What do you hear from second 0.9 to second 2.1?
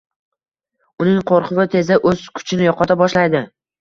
uning qo‘rquvi tezda